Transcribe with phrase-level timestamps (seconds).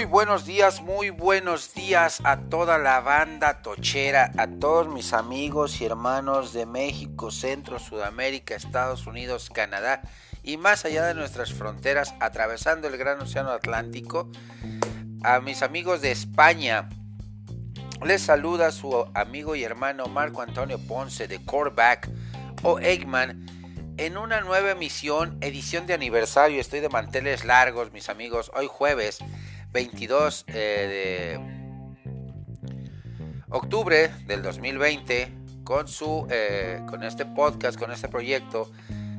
[0.00, 5.78] Muy buenos días, muy buenos días a toda la banda tochera, a todos mis amigos
[5.82, 10.00] y hermanos de México, Centro, Sudamérica, Estados Unidos, Canadá
[10.42, 14.30] y más allá de nuestras fronteras, atravesando el gran océano Atlántico,
[15.22, 16.88] a mis amigos de España.
[18.02, 22.08] Les saluda su amigo y hermano Marco Antonio Ponce de Coreback
[22.62, 23.44] o Eggman
[23.98, 26.58] en una nueva emisión, edición de aniversario.
[26.58, 28.50] Estoy de manteles largos, mis amigos.
[28.54, 29.18] Hoy jueves
[29.72, 31.60] 22 eh, de
[33.50, 35.32] octubre del 2020
[35.64, 38.70] con su eh, con este podcast, con este proyecto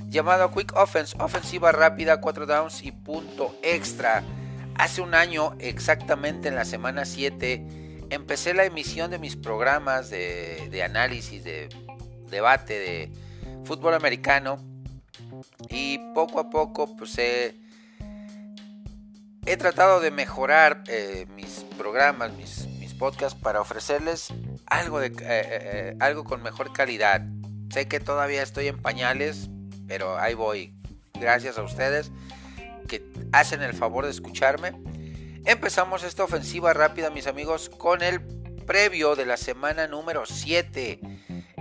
[0.07, 4.23] llamado Quick Offense, ofensiva rápida, 4 downs y punto extra.
[4.75, 10.67] Hace un año, exactamente en la semana 7, empecé la emisión de mis programas de,
[10.69, 11.69] de análisis, de
[12.29, 13.11] debate de
[13.63, 14.57] fútbol americano
[15.69, 17.55] y poco a poco pues he,
[19.57, 24.31] tratado de mejorar eh, mis programas, mis, mis, podcasts para ofrecerles
[24.67, 27.23] algo, de, eh, eh, algo con mejor calidad.
[27.71, 29.49] Sé que todavía estoy en pañales,
[29.87, 30.73] pero ahí voy.
[31.19, 32.11] Gracias a ustedes
[32.87, 34.73] que hacen el favor de escucharme.
[35.45, 38.21] Empezamos esta ofensiva rápida, mis amigos, con el
[38.67, 40.99] previo de la semana número 7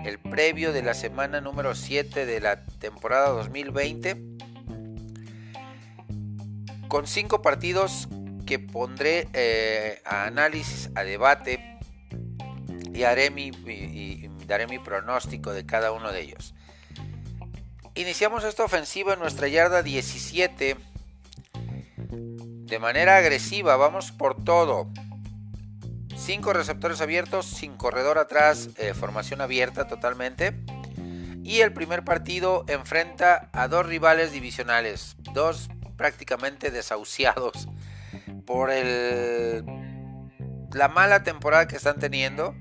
[0.04, 4.16] el previo de la semana número 7 de la temporada 2020
[6.90, 8.08] con cinco partidos
[8.44, 11.78] que pondré eh, a análisis, a debate
[12.92, 16.52] y, haré mi, y daré mi pronóstico de cada uno de ellos.
[17.94, 20.76] Iniciamos esta ofensiva en nuestra yarda 17
[22.10, 24.88] de manera agresiva, vamos por todo.
[26.16, 30.54] Cinco receptores abiertos, sin corredor atrás, eh, formación abierta totalmente.
[31.44, 35.68] Y el primer partido enfrenta a dos rivales divisionales, dos
[36.00, 37.68] prácticamente desahuciados
[38.46, 39.62] por el,
[40.72, 42.54] la mala temporada que están teniendo.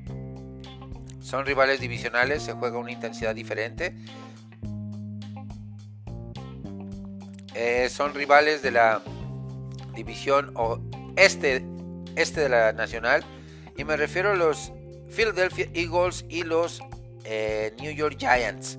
[1.22, 3.96] Son rivales divisionales, se juega una intensidad diferente.
[7.54, 9.02] Eh, son rivales de la
[9.96, 10.82] división o
[11.16, 11.64] este,
[12.18, 13.24] este de la nacional
[13.78, 14.74] y me refiero a los
[15.10, 16.82] Philadelphia Eagles y los
[17.24, 18.78] eh, New York Giants.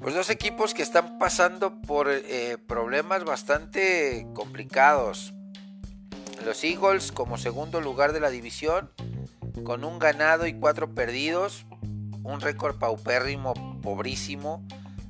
[0.00, 5.34] Pues dos equipos que están pasando por eh, problemas bastante complicados.
[6.44, 8.90] Los Eagles como segundo lugar de la división,
[9.64, 11.66] con un ganado y cuatro perdidos.
[12.22, 14.66] Un récord paupérrimo, pobrísimo,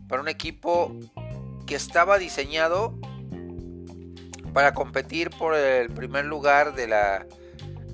[0.07, 0.95] para un equipo
[1.67, 2.99] que estaba diseñado
[4.53, 7.27] para competir por el primer lugar de la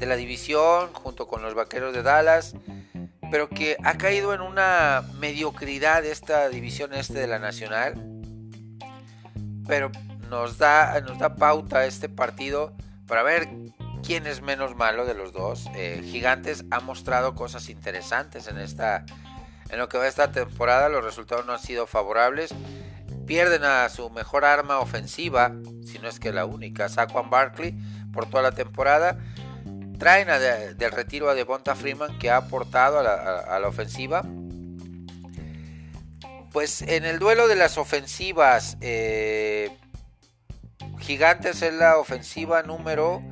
[0.02, 2.54] de la división junto con los Vaqueros de Dallas,
[3.32, 7.94] pero que ha caído en una mediocridad esta división este de la Nacional.
[9.66, 9.90] Pero
[10.28, 12.76] nos da, nos da pauta este partido
[13.06, 13.48] para ver
[14.04, 15.64] quién es menos malo de los dos.
[15.74, 19.06] Eh, Gigantes ha mostrado cosas interesantes en esta
[19.70, 20.90] en lo que va esta temporada.
[20.90, 22.54] Los resultados no han sido favorables.
[23.26, 25.52] Pierden a su mejor arma ofensiva,
[25.86, 27.74] si no es que la única, Saquon Barkley,
[28.12, 29.16] por toda la temporada
[30.02, 30.26] traen
[30.78, 34.24] del retiro a Devonta Freeman que ha aportado a la, ofensiva.
[36.50, 39.70] Pues en el duelo de las ofensivas, eh,
[40.98, 43.22] Gigantes es la ofensiva número,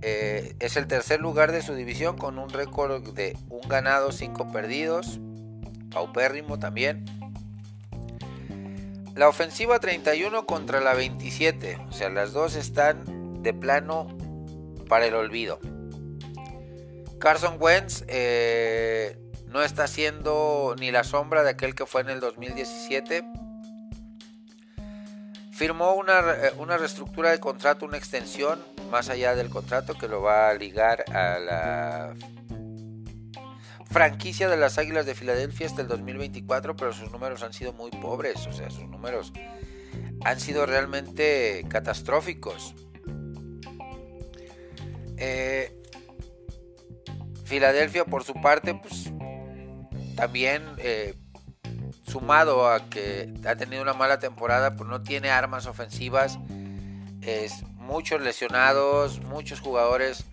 [0.00, 4.50] eh, es el tercer lugar de su división con un récord de un ganado, cinco
[4.50, 5.20] perdidos,
[5.90, 7.04] paupérrimo también.
[9.14, 14.16] La ofensiva 31 contra la 27, o sea, las dos están de plano
[14.88, 15.60] para el olvido.
[17.20, 19.16] Carson Wentz eh,
[19.46, 23.22] no está siendo ni la sombra de aquel que fue en el 2017.
[25.52, 28.58] Firmó una, eh, una reestructura de contrato, una extensión
[28.90, 32.14] más allá del contrato que lo va a ligar a la
[33.90, 37.90] franquicia de las Águilas de Filadelfia hasta el 2024, pero sus números han sido muy
[37.90, 39.32] pobres, o sea, sus números
[40.24, 42.74] han sido realmente catastróficos.
[45.18, 45.79] Eh,
[47.50, 49.10] Filadelfia por su parte, pues
[50.14, 51.16] también eh,
[52.06, 56.38] sumado a que ha tenido una mala temporada, pues no tiene armas ofensivas,
[57.22, 60.26] es muchos lesionados, muchos jugadores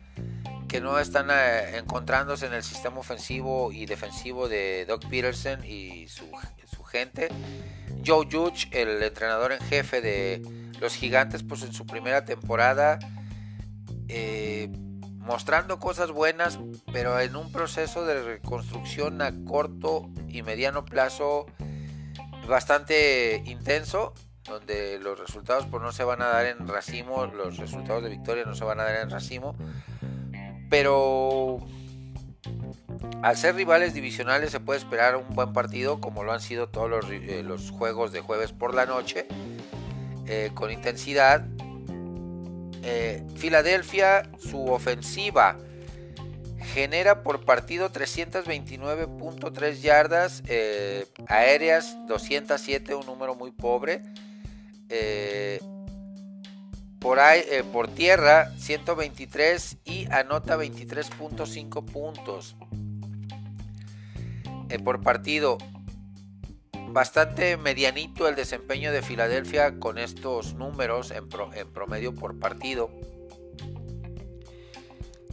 [0.68, 6.08] que no están eh, encontrándose en el sistema ofensivo y defensivo de Doc Peterson y
[6.10, 6.30] su,
[6.84, 7.30] gente.
[8.06, 13.00] Joe Judge, el entrenador en jefe de los gigantes, pues en su primera temporada
[14.08, 14.70] eh,
[15.28, 16.58] mostrando cosas buenas,
[16.92, 21.46] pero en un proceso de reconstrucción a corto y mediano plazo
[22.48, 24.14] bastante intenso.
[24.46, 28.46] donde los resultados pues, no se van a dar en racimo, los resultados de victoria
[28.46, 29.58] no se van a dar en racimo,
[30.70, 31.60] pero
[33.22, 36.90] al ser rivales divisionales se puede esperar un buen partido como lo han sido todos
[36.90, 37.44] los, eh,
[37.78, 39.28] juegos de jueves por la noche,
[40.26, 41.46] eh, con intensidad.
[42.84, 45.58] Eh, Filadelfia, su ofensiva
[46.74, 50.44] genera por partido 329.3 yardas,
[51.28, 54.04] aéreas 207, un número muy pobre.
[57.00, 62.56] por, por tierra 123 y anota 23.5 puntos.
[64.70, 65.58] Eh, por partido.
[66.90, 72.90] Bastante medianito el desempeño de Filadelfia con estos números en, promedio por partido.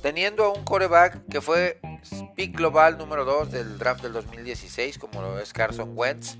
[0.02, 1.80] Teniendo a un coreback que fue
[2.34, 6.36] pick global número 2 del draft del 2016, como lo es Carson Wentz.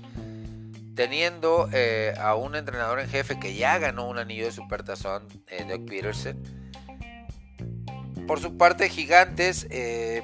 [0.95, 5.65] Teniendo eh, a un entrenador en jefe que ya ganó un anillo de supertazón, eh,
[5.67, 6.43] Doug Peterson.
[8.27, 10.23] Por su parte, Gigantes eh,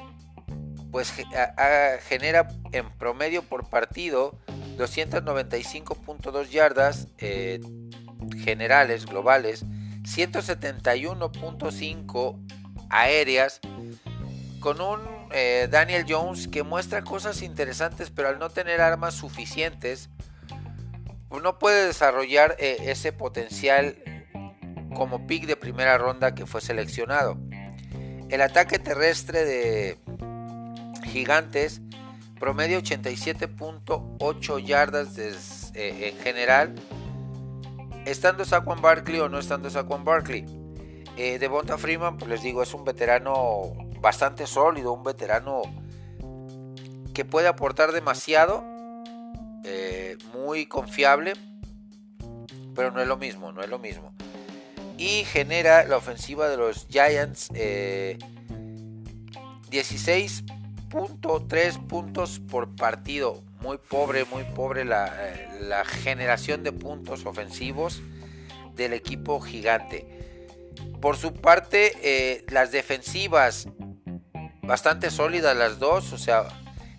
[0.91, 1.13] pues
[2.07, 4.37] genera en promedio por partido
[4.81, 7.61] 295.2 yardas eh,
[8.43, 9.65] generales, globales,
[10.03, 12.39] 171.5
[12.89, 13.61] aéreas,
[14.59, 14.99] con un
[15.31, 20.09] eh, Daniel Jones que muestra cosas interesantes, pero al no tener armas suficientes,
[21.29, 23.95] no puede desarrollar eh, ese potencial
[24.93, 27.37] como pick de primera ronda que fue seleccionado.
[28.29, 29.97] El ataque terrestre de,
[31.03, 31.81] Gigantes,
[32.41, 36.73] promedio 87.8 yardas eh, en general.
[38.05, 40.43] Estando Saquon Barkley o no estando Saquon Barkley.
[41.17, 45.61] Eh, Devonta Freeman, pues les digo, es un veterano bastante sólido, un veterano
[47.13, 48.63] que puede aportar demasiado,
[49.63, 51.33] eh, muy confiable,
[52.73, 54.13] pero no es lo mismo, no es lo mismo.
[54.97, 57.49] Y genera la ofensiva de los Giants
[59.69, 60.43] 16
[61.47, 63.41] tres puntos por partido.
[63.61, 64.85] Muy pobre, muy pobre eh,
[65.61, 68.01] la, generación de puntos ofensivos
[68.75, 70.07] del equipo gigante.
[70.99, 73.67] Por su parte, eh, las defensivas
[74.61, 76.13] bastante sólidas las dos.
[76.13, 76.45] O sea,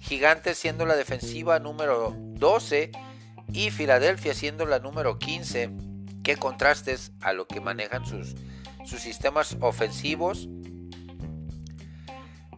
[0.00, 2.90] Gigantes siendo la defensiva número 12
[3.52, 5.70] y Filadelfia siendo la número 15.
[6.22, 8.34] Qué contrastes a lo que manejan sus,
[8.84, 10.48] sus sistemas ofensivos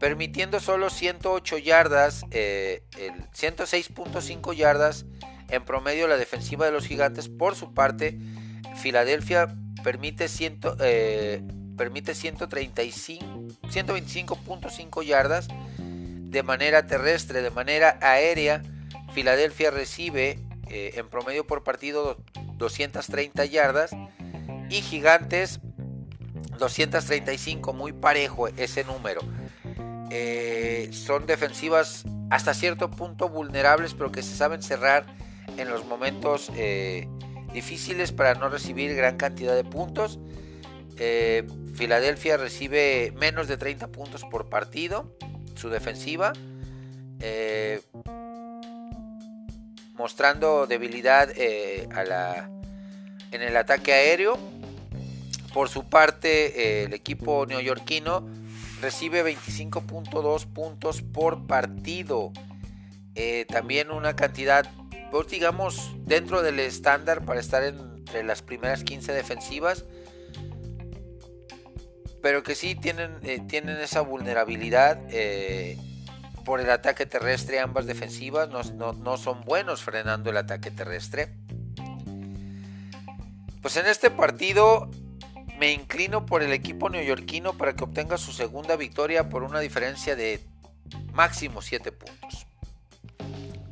[0.04, 2.82] permitiendo solo 108 yardas, eh,
[3.32, 5.06] 106.5 yardas
[5.48, 7.30] en promedio la defensiva de los gigantes.
[7.30, 8.18] Por su parte,
[8.76, 10.26] Filadelfia permite,
[10.80, 11.42] eh,
[11.78, 15.48] permite 125.5 yardas
[15.78, 18.60] de manera terrestre, de manera aérea.
[19.14, 22.18] Filadelfia recibe eh, en promedio por partido
[22.58, 23.92] 230 yardas
[24.68, 25.60] y Gigantes
[26.58, 29.22] 235, muy parejo ese número.
[30.10, 35.06] Eh, son defensivas hasta cierto punto vulnerables, pero que se saben cerrar
[35.56, 37.08] en los momentos eh,
[37.52, 40.18] difíciles para no recibir gran cantidad de puntos.
[40.98, 45.16] Eh, Filadelfia recibe menos de 30 puntos por partido,
[45.56, 46.32] su defensiva,
[49.94, 51.92] mostrando debilidad en
[53.32, 54.38] el ataque aéreo.
[55.52, 58.43] Por su parte, el equipo neoyorquino
[58.80, 62.32] recibe 25.2 puntos por partido.
[63.14, 64.68] Eh, también una cantidad,
[65.10, 69.84] pues, digamos, dentro del estándar para estar entre las primeras 15 defensivas.
[72.22, 75.78] Pero que sí tienen, eh, tienen esa vulnerabilidad eh,
[76.44, 77.60] por el ataque terrestre.
[77.60, 81.34] Ambas defensivas no, no son buenos frenando el ataque terrestre.
[83.60, 84.90] Pues en este partido
[85.58, 90.16] me inclino por el equipo neoyorquino para que obtenga su segunda victoria por una diferencia
[90.16, 90.40] de
[91.12, 92.46] máximo 7 puntos.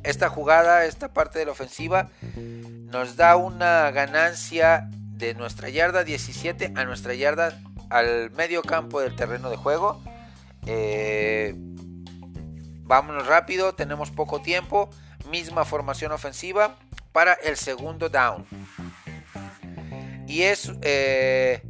[0.03, 6.73] Esta jugada, esta parte de la ofensiva, nos da una ganancia de nuestra yarda 17
[6.75, 7.57] a nuestra yarda
[7.89, 10.01] al medio campo del terreno de juego.
[10.65, 11.53] Eh,
[12.83, 14.89] vámonos rápido, tenemos poco tiempo.
[15.29, 16.75] Misma formación ofensiva
[17.13, 18.45] para el segundo down.
[20.27, 21.61] Y es eh,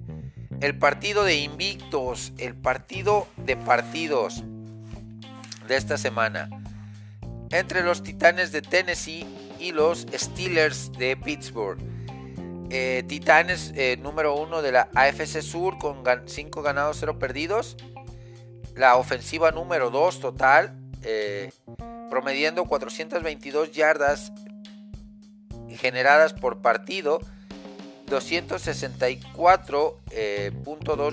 [0.63, 4.45] el partido de invictos, el partido de partidos
[5.67, 6.49] de esta semana
[7.49, 9.27] entre los Titanes de Tennessee
[9.59, 11.77] y los Steelers de Pittsburgh.
[12.69, 17.75] Eh, Titanes eh, número uno de la AFC Sur con 5 ganados, 0 perdidos.
[18.73, 21.51] La ofensiva número 2 total, eh,
[22.09, 24.31] promediando 422 yardas
[25.77, 27.19] generadas por partido
[28.13, 30.51] 264.2 eh,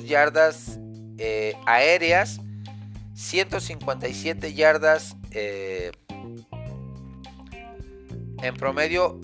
[0.06, 0.78] yardas
[1.18, 2.40] eh, aéreas,
[3.14, 5.92] 157 yardas eh,
[8.42, 9.20] en promedio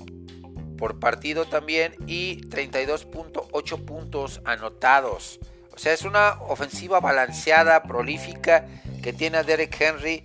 [0.78, 5.38] por partido también y 32.8 puntos anotados.
[5.74, 8.66] O sea, es una ofensiva balanceada, prolífica,
[9.02, 10.24] que tiene a Derek Henry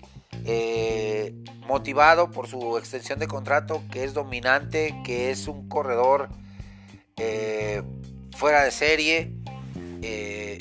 [1.68, 6.30] motivado por su extensión de contrato, que es dominante, que es un corredor
[7.18, 7.84] eh,
[8.38, 9.34] fuera de serie.
[10.02, 10.58] Eh,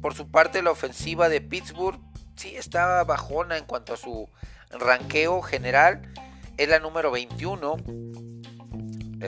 [0.00, 2.00] por su parte, la ofensiva de Pittsburgh
[2.36, 4.28] sí está bajona en cuanto a su
[4.70, 6.02] ranqueo general.
[6.56, 7.76] Es la número 21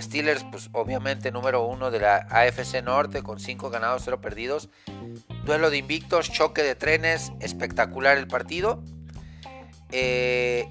[0.00, 4.68] Steelers, pues obviamente número uno de la AFC Norte con 5 ganados, 0 perdidos.
[5.44, 8.82] Duelo de invictos, choque de trenes, espectacular el partido.
[9.90, 10.66] Eh,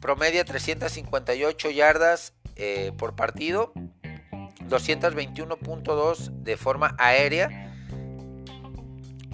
[0.00, 3.72] promedia 358 yardas eh, por partido,
[4.68, 7.72] 221.2 de forma aérea,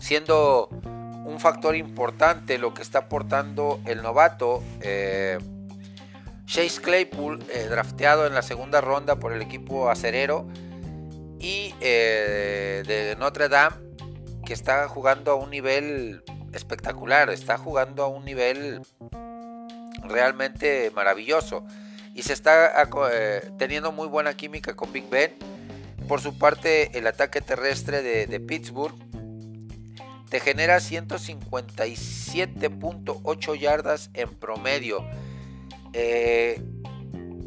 [0.01, 0.69] siendo
[1.25, 4.63] un factor importante lo que está aportando el novato.
[4.81, 5.39] Eh,
[6.45, 10.47] Chase Claypool, eh, drafteado en la segunda ronda por el equipo acerero,
[11.39, 13.77] y eh, de Notre Dame,
[14.45, 16.23] que está jugando a un nivel
[16.53, 18.83] espectacular, está jugando a un nivel
[20.05, 21.65] realmente maravilloso
[22.15, 25.37] y se está eh, teniendo muy buena química con Big Ben.
[26.09, 28.97] Por su parte, el ataque terrestre de, de Pittsburgh
[30.29, 35.07] te genera 157.8 yardas en promedio
[35.93, 36.63] eh,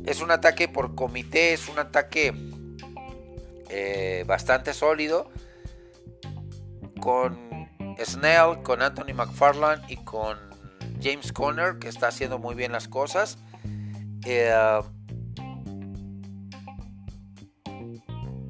[0.06, 2.34] es un ataque por comité, es un ataque
[3.70, 5.30] eh, bastante sólido.
[7.00, 7.70] Con
[8.04, 10.38] Snell, con Anthony McFarland y con
[11.02, 13.38] James Conner, que está haciendo muy bien las cosas.
[14.25, 14.82] Eh,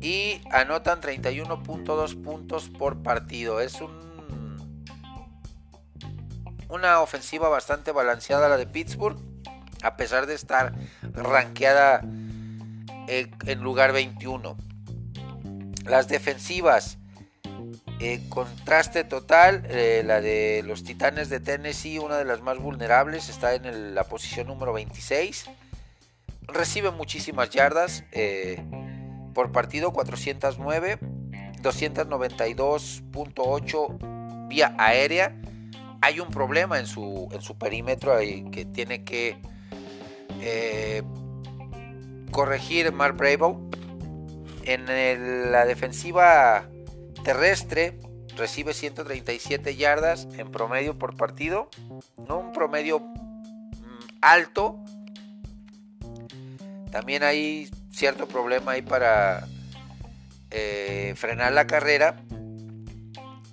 [0.02, 3.60] y anotan 31.2 puntos por partido.
[3.60, 4.56] Es un,
[6.70, 9.18] una ofensiva bastante balanceada la de Pittsburgh
[9.82, 10.74] a pesar de estar
[11.14, 12.02] rankeada
[13.08, 14.58] en lugar 21.
[15.86, 16.98] Las defensivas,
[18.30, 23.54] contraste total, eh, la de los Titanes de Tennessee, una de las más vulnerables, está
[23.54, 25.46] en la posición número 26.
[26.48, 28.64] Recibe muchísimas yardas eh,
[29.34, 31.00] por partido, 409,
[31.62, 35.36] 292.8 vía aérea.
[36.02, 38.18] Hay un problema en su, en su perímetro
[38.52, 39.38] que tiene que
[40.42, 41.04] eh,
[42.32, 43.70] corregir Mark Bravo.
[44.64, 46.68] En la defensiva
[47.24, 48.00] terrestre
[48.36, 51.70] recibe 137 yardas en promedio por partido.
[52.28, 53.14] No un promedio mm,
[54.22, 54.80] alto.
[56.96, 59.50] También hay cierto problema ahí para
[60.50, 62.24] eh, frenar la carrera.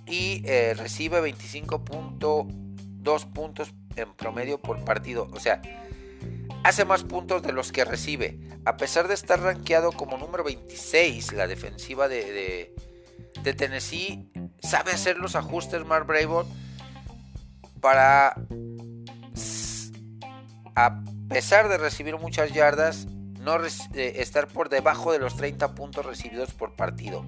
[0.07, 5.27] Y eh, recibe 25.2 puntos en promedio por partido.
[5.33, 5.61] O sea,
[6.63, 8.39] hace más puntos de los que recibe.
[8.63, 12.73] A pesar de estar rankeado como número 26, la defensiva de,
[13.57, 14.31] Tennessee
[14.61, 16.45] sabe hacer los ajustes Mark Bravo
[17.81, 18.37] para,
[20.75, 23.05] a pesar de recibir muchas yardas,
[23.43, 27.25] no eh, estar por debajo de los 30 puntos recibidos por partido.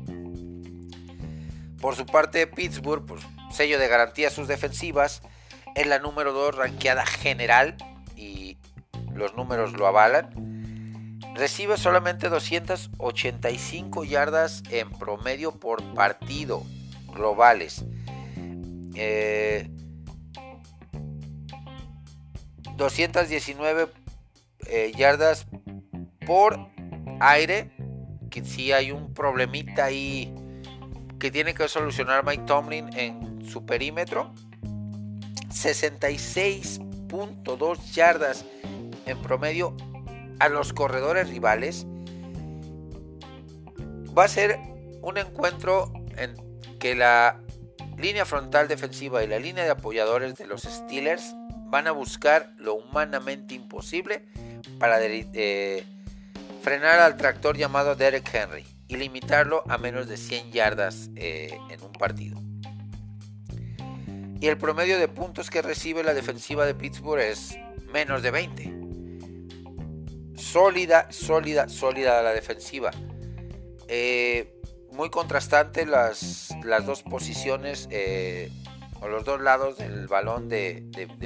[1.80, 5.22] Por su parte, Pittsburgh, pues, sello de garantía a sus defensivas,
[5.76, 7.76] es la número 2 ranqueada general
[8.16, 8.58] y
[9.14, 11.20] los números lo avalan.
[11.36, 16.64] Recibe solamente 285 yardas en promedio por partido
[17.14, 17.84] globales.
[22.78, 23.88] 219 eh,
[24.68, 25.46] eh, yardas
[26.26, 26.58] por
[27.20, 27.72] aire.
[28.30, 30.34] Que si hay un problemita ahí
[31.20, 34.34] que tiene que solucionar Mike Tomlin en su perímetro.
[35.50, 38.46] 66.2 yardas
[39.06, 39.76] en promedio
[40.40, 41.86] a los corredores rivales,
[44.18, 44.60] va a ser
[45.02, 46.36] un encuentro en
[46.80, 47.40] que la
[47.98, 51.34] línea frontal defensiva y la línea de apoyadores de los Steelers
[51.68, 54.26] van a buscar lo humanamente imposible
[54.80, 55.86] para eh,
[56.66, 61.80] frenar al tractor llamado Derek Henry y limitarlo a menos de 100 yardas eh, en
[61.84, 62.42] un partido.
[64.42, 67.56] Y el promedio de puntos que recibe la defensiva de Pittsburgh es
[67.94, 68.74] menos de 20
[70.36, 72.90] sólida, sólida, sólida la defensiva.
[73.88, 74.60] Eh,
[74.92, 78.50] muy contrastante las, las dos posiciones eh,
[79.02, 80.84] o los dos lados del balón de,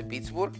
[0.09, 0.53] Pittsburgh.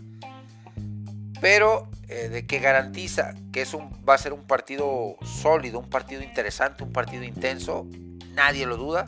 [1.42, 6.22] Pero eh, de que garantiza que es va a ser un partido sólido, un partido
[6.22, 7.88] interesante, un partido intenso,
[8.34, 9.08] nadie lo duda.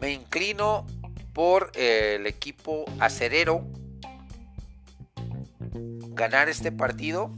[0.00, 0.86] Me inclino
[1.32, 3.66] por eh, el equipo acerero
[6.10, 7.30] ganar este partido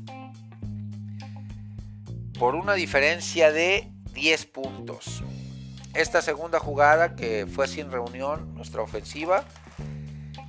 [2.39, 5.23] por una diferencia de 10 puntos.
[5.95, 9.45] Esta segunda jugada que fue sin reunión, nuestra ofensiva,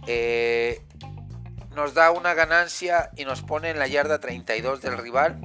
[0.08, 0.82] eh,
[1.78, 5.40] nos da una ganancia y nos pone en la yarda 32 del rival.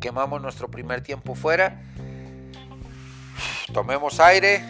[0.00, 1.80] Quemamos nuestro primer tiempo fuera.
[3.72, 4.60] Tomemos aire,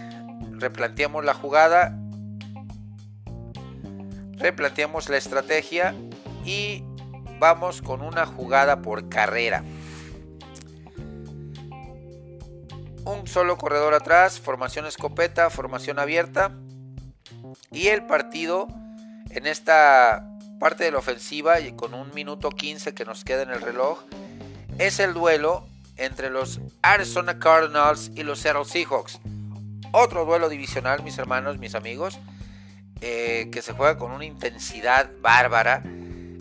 [0.53, 1.97] replanteamos la jugada,
[4.37, 5.95] replanteamos la estrategia
[6.45, 6.85] y
[7.39, 9.65] vamos con una jugada por carrera.
[13.07, 16.53] Un solo corredor atrás, formación escopeta, formación abierta.
[17.73, 18.69] Y el partido
[19.31, 20.30] en esta
[20.61, 24.05] parte de la ofensiva y con un minuto 15 que nos queda en el reloj
[24.79, 29.21] es el duelo entre los Arizona Cardinals y los Seattle Seahawks.
[29.91, 32.21] Otro duelo divisional, mis hermanos, mis amigos,
[33.01, 35.83] eh, que se juega con una intensidad bárbara.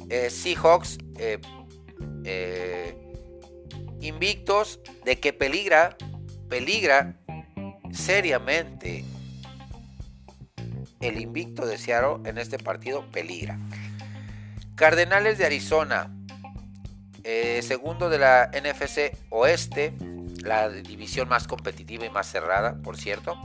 [0.09, 2.97] Eh, Seahawks eh,
[4.01, 5.95] invictos de que peligra,
[6.49, 7.15] peligra
[7.91, 9.05] seriamente
[10.99, 13.57] el invicto de Seattle en este partido peligra.
[14.79, 16.09] Cardenales de Arizona,
[17.61, 19.93] segundo de la NFC Oeste,
[20.41, 23.37] la división más competitiva y más cerrada, por cierto.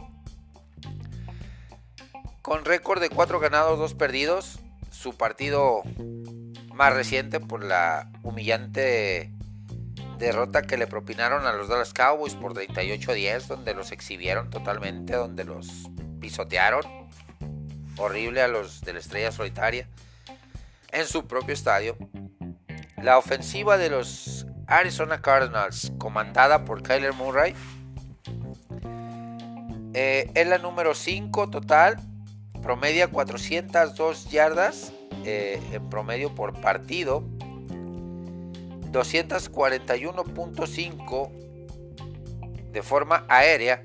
[2.41, 4.61] Con récord de 4 ganados, 2 perdidos,
[4.93, 5.83] su partido
[6.73, 9.33] más reciente por la humillante
[10.19, 15.43] derrota que le propinaron a los Dallas Cowboys por 38-10, donde los exhibieron totalmente, donde
[15.43, 16.85] los pisotearon.
[17.97, 19.88] Horrible a los de la estrella solitaria
[20.95, 21.99] en su propio estadio.
[23.03, 27.55] La ofensiva de los Arizona Cardinals, comandada por Kyler Murray,
[29.92, 31.99] eh, es la número 5 total,
[32.62, 34.92] promedia 402 yardas
[35.25, 37.25] eh, en promedio por partido,
[38.90, 41.31] 241.5
[42.73, 43.85] de forma aérea,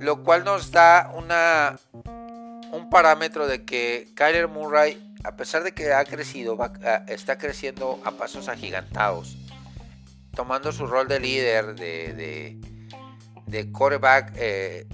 [0.00, 1.78] lo cual nos da una,
[2.72, 6.56] un parámetro de que Kyler Murray, a pesar de que ha crecido,
[7.06, 9.36] está creciendo a pasos agigantados,
[10.34, 12.58] tomando su rol de líder, de,
[13.46, 14.86] de, quarterback, eh,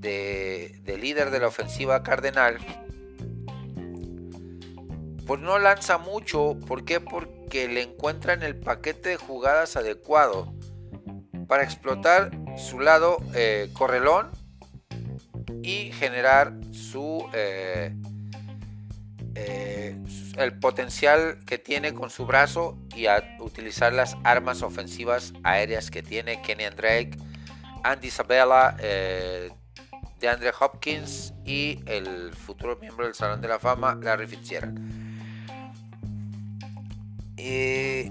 [0.00, 2.58] de, de líder de la ofensiva cardenal
[5.28, 6.56] pues no lanza mucho.
[6.66, 7.00] ¿Por qué?
[7.00, 10.54] Porque le encuentran el paquete de jugadas adecuado
[11.46, 14.30] para explotar su lado eh, correlón
[15.62, 17.94] y generar su eh,
[20.38, 26.02] el potencial que tiene con su brazo y a utilizar las armas ofensivas aéreas que
[26.02, 27.10] tiene Kenny Drake,
[27.82, 28.76] Andy Isabella,
[30.26, 34.78] Andre Hopkins y el futuro miembro del Salón de la Fama, Larry Fitzgerald.
[37.36, 38.10] Eh,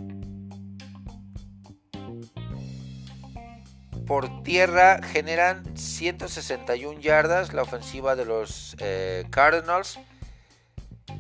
[4.06, 10.00] por tierra generan 161 yardas la ofensiva de los eh, Cardinals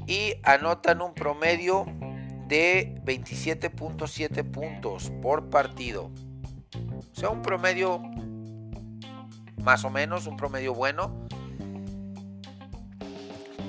[0.07, 1.85] y anotan un promedio
[2.47, 6.09] de 27.7 puntos por partido.
[7.11, 8.01] O sea, un promedio
[9.61, 11.27] más o menos, un promedio bueno.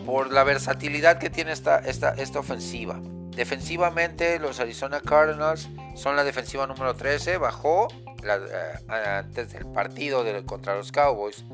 [0.07, 3.01] Por la versatilidad que tiene esta, esta, esta ofensiva.
[3.39, 7.37] Defensivamente, los Arizona Cardinals son la defensiva número 13.
[7.39, 7.89] Bajó
[8.23, 11.45] eh, antes del partido contra los Cowboys.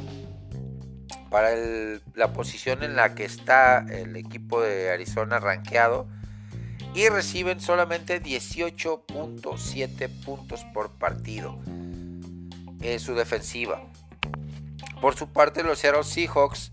[1.31, 1.51] para
[2.14, 6.09] la posición en la que está el equipo de Arizona rankeado
[6.95, 11.59] y reciben solamente 18.7 puntos por partido
[12.81, 13.83] en su defensiva.
[15.01, 16.73] Por su parte, los Seattle Seahawks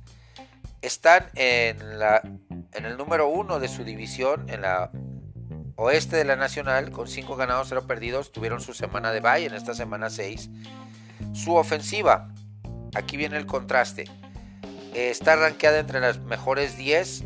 [0.86, 4.92] están en el número uno de su división, en la
[5.76, 9.54] oeste de la Nacional, con 5 ganados, 0 perdidos, tuvieron su semana de bye en
[9.54, 10.50] esta semana 6.
[11.34, 12.30] Su ofensiva,
[12.94, 14.06] aquí viene el contraste,
[14.96, 17.24] está rankeada entre las mejores 10.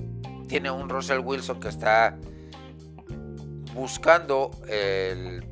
[0.48, 2.17] Tiene un Russell Wilson que está
[3.74, 5.45] buscando el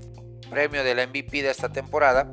[0.49, 2.31] premio del MVP de esta temporada.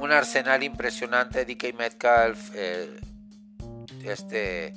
[0.00, 2.90] Un arsenal impresionante, DK Metcalf, eh,
[4.04, 4.74] este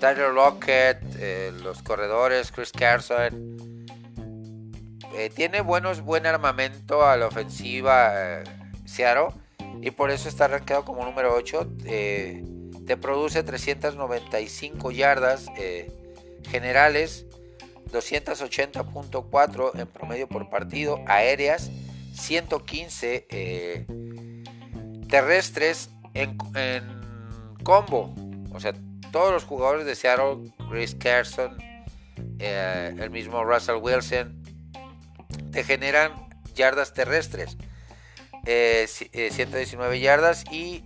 [0.00, 3.76] Tyler Lockett, eh, los corredores, Chris Carson.
[5.14, 8.44] Eh, tiene buenos, buen armamento a la ofensiva eh,
[9.82, 11.76] y por eso está rankeado como número 8.
[12.86, 15.46] te produce 395 yardas
[16.48, 17.26] generales,
[17.92, 21.70] 280.4 en promedio por partido, aéreas,
[22.12, 23.86] 115
[25.08, 26.36] terrestres en
[27.62, 28.14] combo.
[28.52, 28.72] O sea,
[29.12, 31.56] todos los jugadores de Seattle, Chris Carson,
[32.38, 34.42] eh, el mismo Russell Wilson,
[35.52, 36.12] te generan
[36.54, 37.56] yardas terrestres.
[38.44, 40.82] 119 eh, yardas y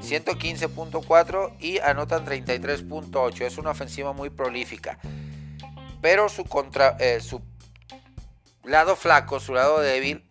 [0.00, 3.40] 115.4 y anotan 33.8.
[3.42, 4.98] Es una ofensiva muy prolífica.
[6.00, 7.40] Pero su, contra, eh, su
[8.64, 10.24] lado flaco, su lado débil,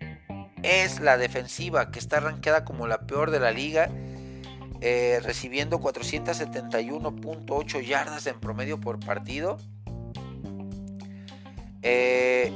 [0.64, 3.90] es la defensiva, que está arrancada como la peor de la liga,
[4.82, 9.58] eh, recibiendo 471.8 yardas en promedio por partido.
[11.82, 12.52] Eh,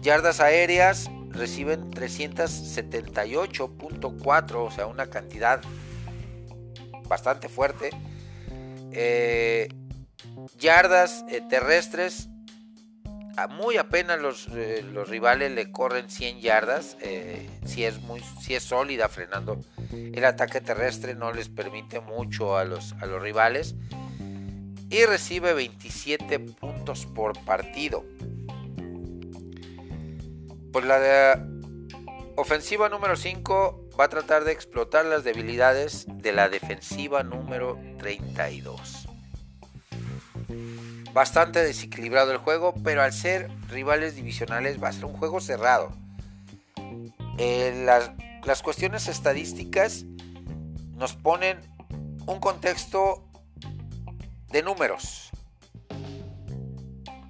[0.00, 5.60] yardas aéreas reciben 378.4, o sea, una cantidad
[7.08, 7.90] bastante fuerte.
[8.92, 9.68] Eh,
[10.58, 12.28] yardas terrestres
[13.50, 16.96] muy apenas los, eh, los, rivales le corren 100 yardas.
[17.02, 19.60] Eh, si, es muy, si es sólida frenando
[19.92, 23.74] el ataque terrestre, no les permite mucho a los, a los rivales.
[24.88, 28.04] Y recibe 27 puntos por partido.
[30.72, 31.56] Pues la de
[32.36, 39.05] ofensiva número 5 va a tratar de explotar las debilidades de la defensiva número 32
[41.16, 45.90] bastante desequilibrado el juego, pero al ser rivales divisionales va a ser un juego cerrado.
[47.38, 48.10] Eh, las,
[48.44, 50.04] las cuestiones estadísticas
[50.92, 51.58] nos ponen
[52.26, 53.24] un contexto
[54.50, 55.30] de números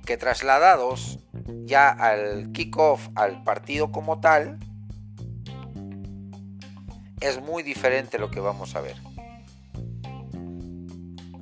[0.04, 1.20] que trasladados
[1.64, 4.58] ya al kickoff, al partido como tal,
[7.20, 9.05] es muy diferente lo que vamos a ver.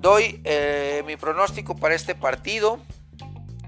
[0.04, 2.78] Doy eh, mi pronóstico para este partido.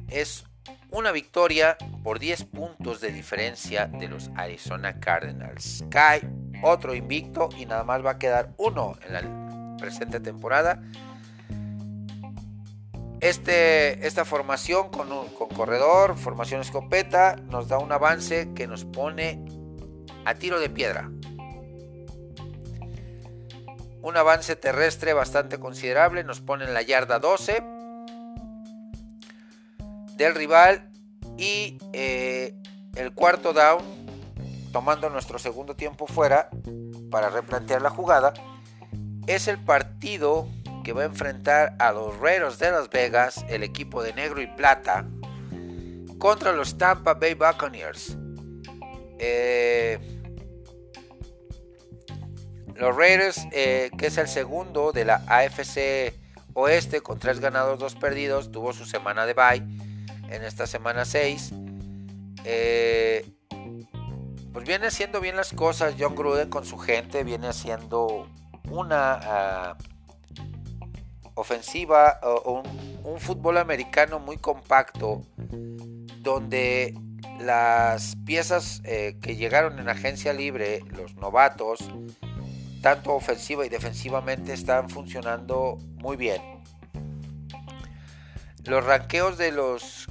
[0.06, 0.44] Es
[0.90, 5.82] una victoria por 10 puntos de diferencia de los Arizona Cardinals.
[5.88, 6.28] Cae
[6.62, 10.82] otro invicto y nada más va a quedar uno en la presente temporada.
[13.20, 19.42] Este, esta formación con, con corredor, formación escopeta, nos da un avance que nos pone
[20.26, 21.10] a tiro de piedra
[24.06, 27.60] un avance terrestre bastante considerable, nos pone en la yarda 12
[30.16, 30.88] del rival
[31.36, 32.54] y eh,
[32.94, 33.82] el cuarto down,
[34.70, 36.50] tomando nuestro segundo tiempo fuera
[37.10, 38.32] para replantear la jugada,
[39.26, 40.46] es el partido
[40.84, 44.46] que va a enfrentar a los Raiders de Las Vegas, el equipo de negro y
[44.46, 45.04] plata,
[46.18, 48.16] contra los Tampa Bay Buccaneers.
[49.18, 50.15] Eh,
[52.78, 56.14] los Raiders, eh, que es el segundo de la AFC
[56.54, 59.62] Oeste con tres ganados, dos perdidos, tuvo su semana de bye
[60.30, 61.52] en esta semana 6.
[62.44, 63.28] Eh,
[64.52, 68.26] pues viene haciendo bien las cosas John Gruden con su gente, viene haciendo
[68.70, 69.76] una ah,
[71.34, 72.62] ofensiva o
[73.04, 75.22] un, fútbol americano muy compacto
[76.20, 76.94] donde
[77.40, 81.78] las piezas eh, que llegaron en agencia libre, los novatos,
[82.82, 86.42] tanto ofensiva y defensivamente están funcionando muy bien.
[88.64, 90.08] Los ranqueos de los,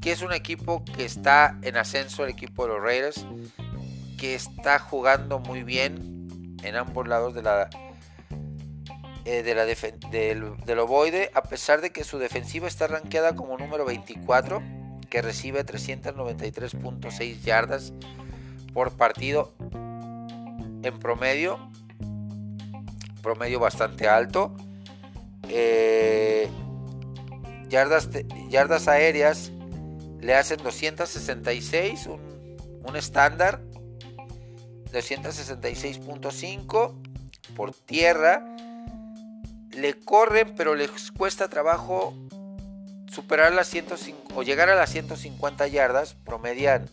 [0.00, 3.26] que es un equipo que está en ascenso, el equipo de los Raiders,
[4.16, 7.70] que está jugando muy bien en ambos lados de la
[9.24, 13.58] eh, de la del, del ovoide, a pesar de que su defensiva está rankeada como
[13.58, 14.62] número 24
[15.10, 17.92] que recibe 393.6 yardas
[18.72, 19.52] por partido
[20.82, 21.58] en promedio,
[23.22, 24.56] promedio bastante alto.
[25.48, 26.48] Eh,
[27.68, 28.10] yardas,
[28.48, 29.52] yardas aéreas
[30.20, 33.62] le hacen 266, un, un estándar,
[34.92, 36.94] 266.5
[37.54, 38.44] por tierra.
[39.72, 42.14] Le corren, pero les cuesta trabajo
[43.10, 46.90] superar las 150 o llegar a las 150 yardas, promedian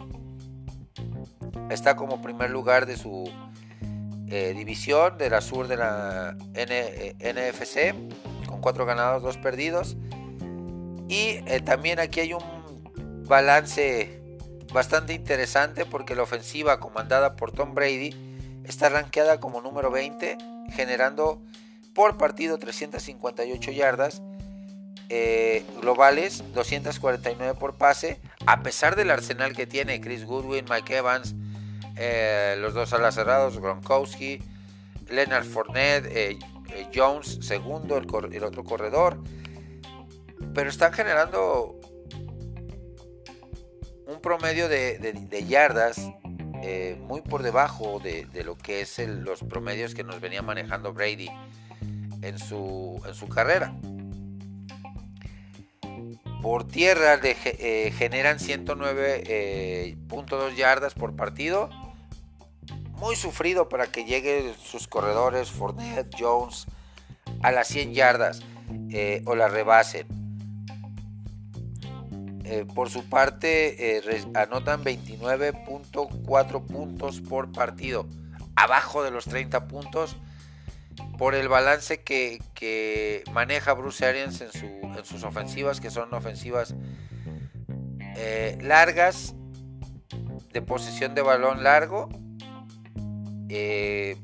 [1.69, 3.31] Está como primer lugar de su
[4.27, 7.93] eh, división de la sur de la NFC
[8.45, 9.97] con 4 ganados, 2 perdidos.
[11.07, 12.43] Y eh, también aquí hay un
[13.27, 14.21] balance
[14.73, 18.13] bastante interesante porque la ofensiva comandada por Tom Brady
[18.63, 20.37] está rankeada como número 20,
[20.71, 21.41] generando
[21.93, 24.21] por partido 358 yardas
[25.09, 31.35] eh, globales, 249 por pase, a pesar del arsenal que tiene Chris Goodwin, Mike Evans,
[31.95, 34.39] eh, los dos alas cerrados, Gronkowski,
[35.09, 36.37] Leonard Fournette,
[36.93, 39.21] Jones, segundo, el, otro corredor,
[40.53, 41.79] pero están generando
[44.07, 45.99] un promedio de, yardas
[46.99, 51.29] muy por debajo de, lo que es los promedios que nos venía manejando Brady
[52.21, 53.75] en su, en su carrera.
[56.41, 59.95] Por tierra eh, generan 109.2 eh,
[60.55, 61.69] yardas por partido.
[62.97, 66.65] Muy sufrido para que lleguen sus corredores Fournette, Jones
[67.41, 68.41] a las 100 yardas
[68.91, 70.07] eh, o la rebasen.
[72.75, 74.01] por su parte,
[74.35, 78.07] anotan 29.4 puntos por partido,
[78.55, 80.15] abajo de los 30 puntos
[81.17, 86.75] por el balance que, maneja Bruce Arians en, sus ofensivas, que son ofensivas
[88.17, 89.35] eh, largas,
[90.51, 92.09] de posición de balón largo,
[93.49, 94.17] eh,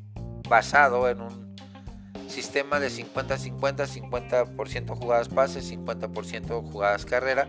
[0.50, 1.56] basado en un
[2.28, 7.48] sistema de 50-50, 50%, jugadas pases, 50% jugadas carrera.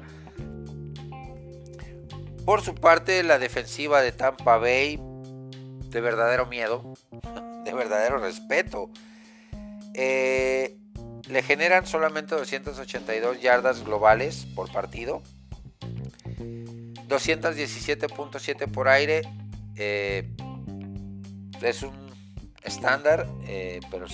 [2.45, 4.99] Por su parte, la defensiva de Tampa Bay,
[5.89, 6.95] de verdadero miedo,
[7.65, 8.91] de verdadero respeto.
[9.95, 10.77] Eh,
[11.29, 15.23] le generan solamente 282 yardas globales por partido.
[17.09, 19.23] 217.7 por aire.
[19.77, 20.29] Eh,
[21.65, 22.11] es un
[22.63, 24.07] estándar, eh, pero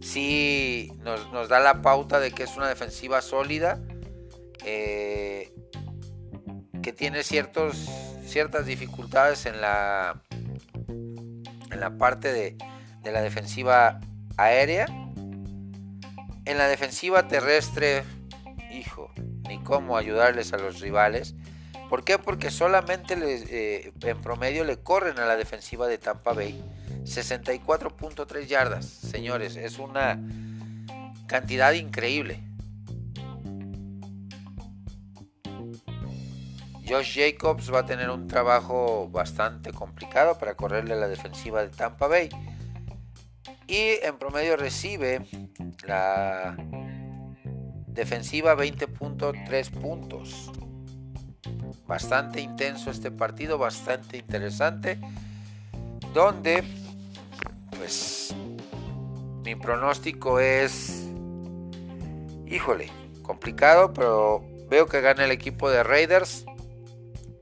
[0.00, 3.80] sí nos, da la pauta de que es una defensiva sólida.
[4.62, 5.52] que
[6.96, 7.88] tiene ciertos,
[8.26, 10.22] ciertas dificultades en la,
[10.88, 12.56] en la parte de,
[13.02, 14.00] de la defensiva
[14.36, 14.86] aérea.
[16.46, 18.04] En la defensiva terrestre,
[18.70, 19.10] hijo,
[19.48, 21.34] ni cómo ayudarles a los rivales.
[21.94, 22.18] ¿Por qué?
[22.18, 26.60] Porque solamente eh, en promedio le corren a la defensiva de Tampa Bay
[27.04, 28.84] 64.3 yardas.
[28.84, 30.20] Señores, es una
[31.28, 32.42] cantidad increíble.
[36.84, 41.68] Josh Jacobs va a tener un trabajo bastante complicado para correrle a la defensiva de
[41.68, 42.28] Tampa Bay.
[43.68, 45.20] Y en promedio recibe
[45.86, 46.56] la
[47.86, 50.50] defensiva 20.3 puntos.
[51.86, 54.98] Bastante intenso este partido, bastante interesante.
[56.12, 56.64] Donde,
[57.76, 58.34] pues,
[59.44, 61.04] mi pronóstico es,
[62.46, 62.90] híjole,
[63.22, 66.46] complicado, pero veo que gana el equipo de Raiders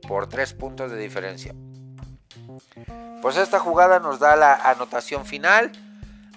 [0.09, 1.55] por 3 puntos de diferencia.
[3.20, 5.70] Pues esta jugada nos da la anotación final.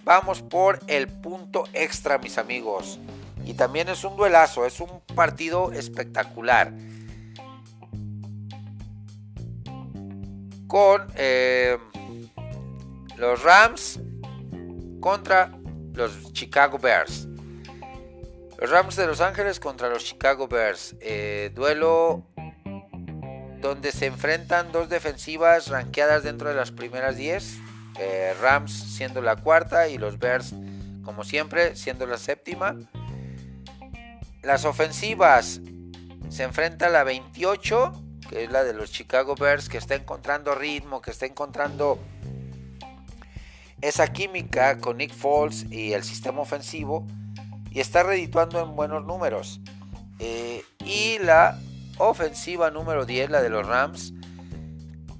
[0.03, 2.99] Vamos por el punto extra, mis amigos.
[3.43, 6.71] Y también es un duelazo, es un partido espectacular.
[10.75, 11.77] Con eh,
[13.15, 13.97] los Rams
[14.99, 15.57] contra
[15.93, 17.29] los Chicago Bears.
[18.59, 20.97] Los Rams de Los Ángeles contra los Chicago Bears.
[20.99, 22.25] Eh, duelo
[23.61, 27.57] donde se enfrentan dos defensivas ranqueadas dentro de las primeras 10.
[27.97, 30.53] Eh, Rams siendo la cuarta y los Bears,
[31.05, 32.75] como siempre, siendo la séptima.
[34.43, 35.61] Las ofensivas
[36.27, 41.01] se enfrenta la 28, que es la de los Chicago Bears, que está encontrando ritmo,
[41.01, 41.99] que está encontrando
[43.81, 47.05] esa química con Nick Foles y el sistema ofensivo
[47.71, 49.59] y está redituando en buenos números.
[50.19, 51.59] Eh, y la
[51.97, 54.13] ofensiva número 10, la de los Rams,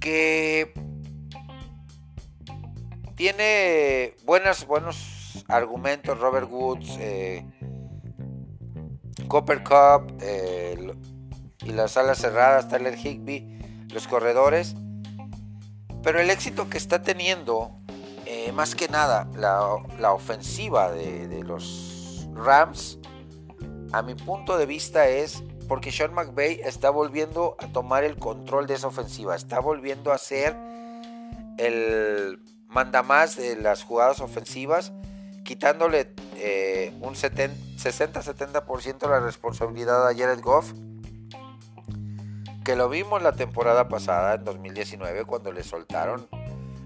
[0.00, 0.72] que
[3.14, 4.66] tiene buenos
[5.48, 7.44] argumentos Robert Woods, eh,
[9.28, 10.94] Copper Cup eh,
[11.66, 13.58] y las alas cerradas, Tyler Higby,
[13.92, 14.76] los corredores.
[16.02, 17.72] Pero el éxito que está teniendo,
[18.24, 22.98] eh, más que nada, la, ofensiva de los Rams,
[23.92, 28.66] a mi punto de vista es porque Sean McVay está volviendo a tomar el control
[28.66, 30.54] de esa ofensiva, está volviendo a ser
[31.58, 34.92] el mandamás de las jugadas ofensivas,
[35.44, 40.72] quitándole eh, un 60-70% de la responsabilidad a Jared Goff,
[42.66, 46.26] que lo vimos la temporada pasada, en 2019, cuando le soltaron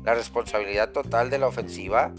[0.05, 2.13] la responsabilidad total de la ofensiva.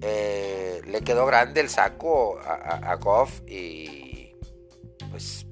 [0.00, 4.30] Eh, le quedó grande el saco a, a y
[5.10, 5.44] pues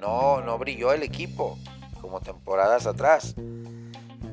[0.00, 1.58] no, no brilló el equipo
[2.00, 3.34] como temporadas atrás.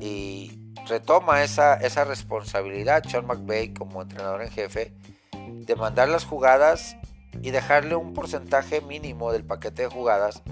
[0.00, 4.94] Y retoma esa, esa responsabilidad Sean McVay como entrenador en jefe
[5.34, 6.96] de mandar las jugadas
[7.42, 10.42] y dejarle un porcentaje mínimo del paquete de jugadas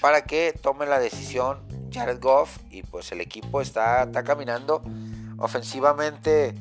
[0.00, 1.60] para que tome la decisión
[1.92, 4.82] Jared Goff y pues el equipo está, está caminando
[5.38, 6.54] ofensivamente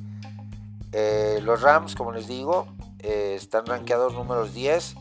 [0.91, 2.67] eh, los Rams como les digo
[2.99, 4.95] eh, están rankeados números 10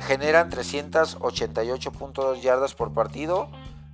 [0.00, 3.48] generan 388.2 yardas por partido,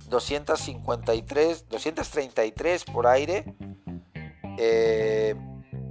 [0.09, 3.45] 253, 233 por aire,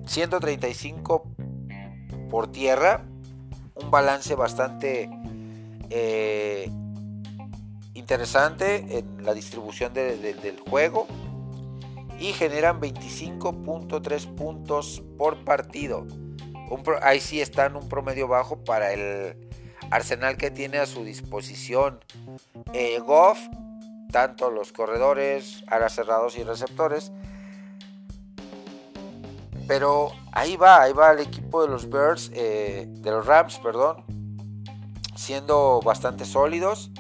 [0.07, 3.05] 135 eh, por tierra,
[3.75, 5.11] un balance bastante
[5.91, 6.71] eh,
[7.95, 11.07] interesante en la distribución del juego
[12.19, 16.07] y generan 25.3 puntos por partido.
[17.03, 19.37] ahí sí están un promedio bajo para el
[19.91, 22.01] arsenal que tiene a su disposición
[22.73, 23.39] eh, Goff,
[24.11, 27.13] tanto los corredores, alas cerrados y receptores.
[29.67, 34.05] Pero ahí va, ahí va el equipo de los Bears, eh, de los Rams, perdón,
[35.15, 36.91] siendo bastante sólidos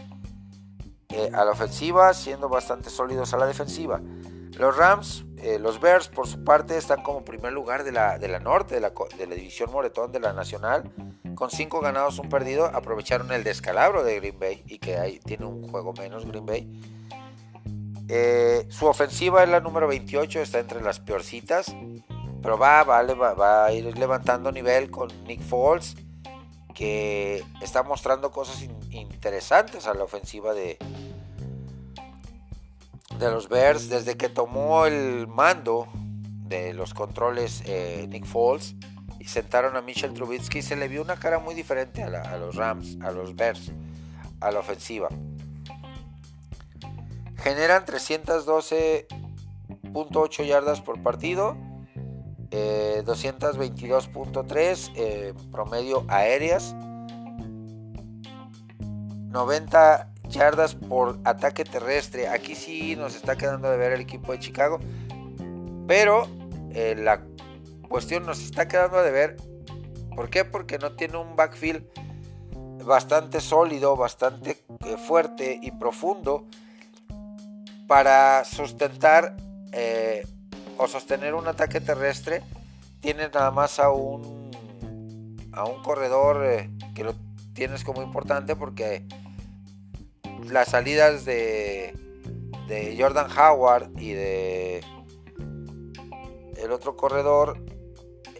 [1.12, 4.00] eh, a la ofensiva, siendo bastante sólidos a la defensiva.
[4.58, 5.24] Los Rams,
[5.60, 8.80] los Bears por su parte están como primer lugar de la, de la norte, de
[8.82, 10.92] la, de la división Moretón de la Nacional,
[11.34, 15.46] con 5 ganados, un perdido, aprovecharon el descalabro de Green Bay y que ahí tiene
[15.46, 16.68] un juego menos Green Bay.
[18.08, 21.74] Eh, su ofensiva es la número 28, está entre las peorcitas,
[22.42, 23.02] pero va, va,
[23.34, 25.96] va, a ir levantando nivel con Nick Foles,
[26.72, 30.78] que está mostrando cosas interesantes a la ofensiva de,
[33.18, 35.88] de los Bears desde que tomó el mando
[36.48, 38.74] de los controles eh, Nick Foles
[39.18, 42.96] y sentaron a Michel Trubisky, se le vio una cara muy diferente a, los Rams,
[43.02, 43.70] a los Bears,
[44.40, 45.08] a la ofensiva.
[47.36, 51.56] Generan 312.8 yardas por partido,
[52.52, 56.76] 222.3 eh, promedio aéreas.
[59.28, 62.28] 90 yardas por ataque terrestre.
[62.28, 64.80] Aquí sí nos está quedando de ver el equipo de Chicago.
[65.86, 66.26] Pero
[66.72, 67.22] eh, la
[67.88, 69.36] cuestión nos está quedando de ver.
[70.14, 70.44] ¿Por qué?
[70.44, 71.86] Porque no tiene un backfield
[72.84, 76.46] bastante sólido, bastante eh, fuerte y profundo
[77.86, 79.36] para sustentar
[79.72, 80.26] eh,
[80.82, 82.42] o sostener un ataque terrestre.
[83.00, 84.50] Tiene nada más a un,
[85.52, 87.14] a un corredor que lo
[87.52, 89.06] tienes como importante porque
[90.44, 91.94] las salidas de,
[92.66, 94.84] de Jordan Howard y de
[96.56, 97.64] el otro corredor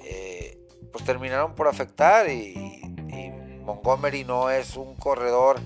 [0.05, 0.59] eh,
[0.93, 2.79] pues terminaron por afectar y,
[3.63, 5.61] Montgomery no es un corredor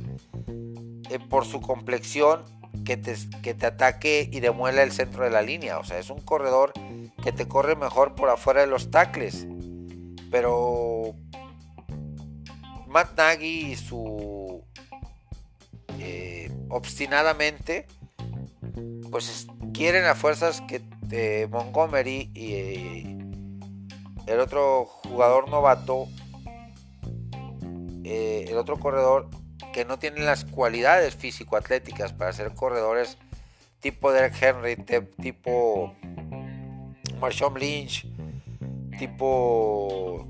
[1.09, 2.43] eh, por su complexión
[2.85, 5.79] que te, que te ataque y demuela el centro de la línea.
[5.79, 6.73] O sea, es un corredor
[7.23, 9.47] que te corre mejor por afuera de los tacles.
[10.31, 11.15] Pero
[12.87, 14.65] Matt Nagy y su
[15.99, 17.87] eh, obstinadamente
[19.11, 23.19] pues quieren a fuerzas que eh, Montgomery y eh,
[24.27, 26.09] el otro jugador novato
[28.05, 29.29] el otro corredor
[29.73, 33.19] que no tienen las cualidades físico-atléticas para ser corredores
[33.81, 34.77] tipo Derek Henry,
[35.23, 35.95] tipo
[37.21, 38.07] Marshawn Lynch,
[38.99, 40.27] tipo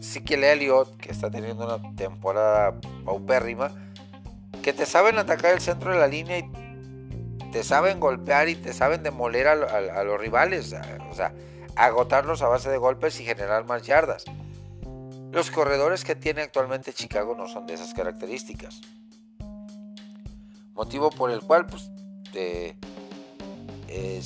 [0.00, 2.74] Ezekiel Elliott, que está teniendo una temporada
[3.04, 3.72] paupérrima,
[4.62, 6.50] que te saben atacar el centro de la línea y
[7.52, 10.74] te saben golpear y te saben demoler a, los rivales,
[11.10, 11.32] o sea,
[11.76, 14.24] agotarlos a base de golpes y generar más yardas.
[15.30, 18.80] Los corredores que tiene actualmente Chicago no son de esas características.
[20.74, 21.90] Motivo por el cual, pues,
[22.32, 22.76] te,
[23.88, 24.22] eh,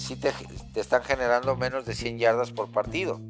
[0.72, 3.20] te están generando menos de 100 yardas por partido.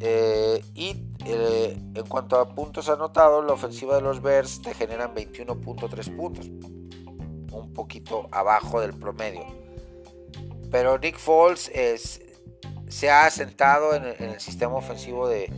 [0.00, 5.14] Eh, y eh, en cuanto a puntos anotados, la ofensiva de los Bears te generan
[5.14, 9.46] 21.3 puntos, un poquito abajo del promedio.
[10.70, 11.70] Pero Nick Foles
[12.88, 15.52] se ha asentado en el, sistema ofensivo de,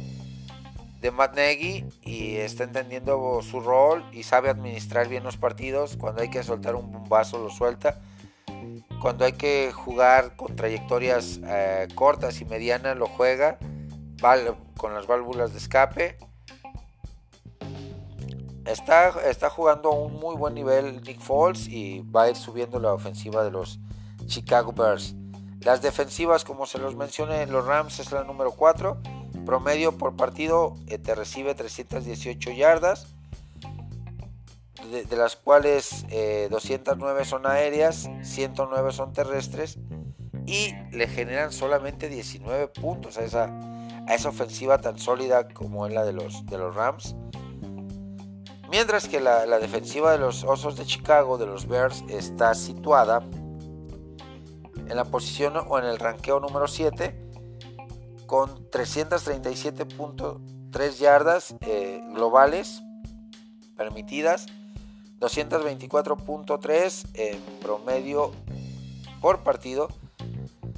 [1.05, 5.99] de Matt Nagy y está entendiendo su rol y sabe administrar bien los partidos.
[5.99, 8.01] Cuando hay que soltar un bombazo, lo suelta.
[9.03, 13.59] Cuando hay que jugar con trayectorias eh, cortas y medianas, lo juega
[14.79, 16.17] con las válvulas de escape.
[18.65, 22.81] Está, está jugando a un muy buen nivel Nick Foles y va a ir subiendo
[22.81, 23.79] la ofensiva de los
[24.25, 25.15] Chicago Bears.
[25.61, 29.24] Las defensivas, como se los mencioné, los Rams es la número 4.
[29.45, 33.15] Promedio por partido eh, te recibe 318 yardas,
[34.91, 36.05] de, las cuales
[36.51, 39.79] 209 eh, son aéreas, 109 son terrestres
[40.47, 43.45] y le generan solamente 19 puntos a esa,
[44.07, 47.17] a esa ofensiva tan sólida como es la de los, de los Rams.
[48.71, 53.21] Mientras que la, defensiva de los Osos de Chicago, de los Bears, está situada
[54.89, 57.24] en la posición o en el ranqueo número 7
[58.27, 62.83] con 337.3 yardas eh, globales
[63.77, 64.47] permitidas,
[65.21, 68.33] 224.3 en promedio
[69.21, 69.89] por partido,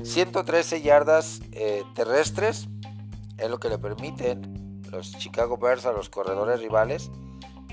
[0.02, 2.68] 113 yardas eh, terrestres
[3.38, 7.10] es lo que le permiten los Chicago Bears a los corredores rivales,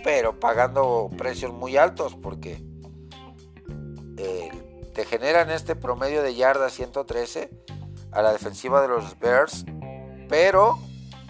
[0.03, 2.63] pero pagando precios muy altos porque
[4.17, 4.51] eh,
[4.93, 7.49] te generan este promedio de yardas 113
[8.13, 9.65] a la defensiva de los Bears,
[10.29, 10.79] pero,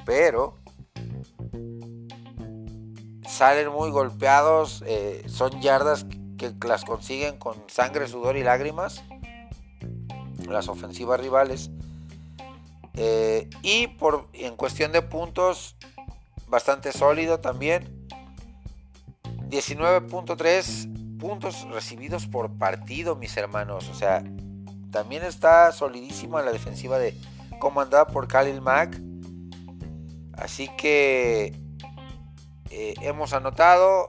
[0.05, 0.57] pero
[3.27, 6.05] salen muy golpeados, eh, son yardas
[6.37, 9.03] que las consiguen con sangre, sudor y lágrimas
[10.47, 11.71] las ofensivas rivales
[12.95, 15.75] eh, y por, en cuestión de puntos,
[16.47, 18.07] bastante sólido también.
[19.49, 23.89] 19.3 puntos recibidos por partido, mis hermanos.
[23.89, 24.23] O sea,
[24.93, 27.17] también está solidísima la defensiva de
[27.59, 29.01] comandada por Khalil Mack.
[30.33, 31.59] Así que
[32.69, 34.07] eh, hemos anotado,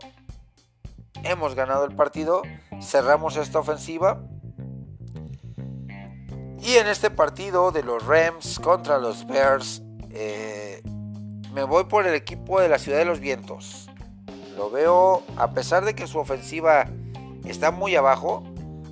[1.25, 2.43] hemos ganado el partido,
[2.81, 4.23] cerramos esta ofensiva
[6.61, 10.83] y en este partido de los Rams contra los Bears, eh,
[11.53, 13.91] me voy por el equipo de la Ciudad de los Vientos.
[14.57, 16.87] Lo veo, a pesar de que su ofensiva
[17.45, 18.45] está muy abajo,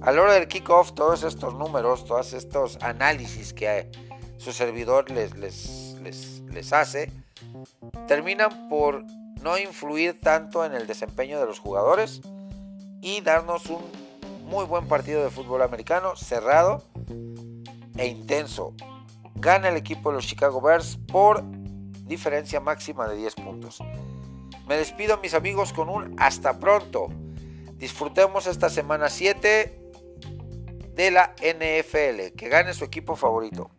[0.05, 3.89] a la hora del kickoff, todos estos números, todos estos análisis que
[4.37, 7.13] su servidor les, les, les, hace,
[8.09, 9.05] terminan por
[9.43, 12.21] no influir tanto en el desempeño de los jugadores
[13.01, 13.83] y darnos un
[14.45, 16.83] muy buen partido de fútbol americano cerrado
[17.97, 18.75] e intenso.
[19.37, 21.45] Gana el equipo de los Chicago Bears por
[22.07, 23.79] diferencia máxima de 10 puntos.
[24.67, 27.07] Me despido mis amigos con un hasta pronto.
[27.77, 29.82] Disfrutemos esta semana 7
[30.95, 32.37] de la NFL.
[32.37, 33.71] Que gane su equipo favorito.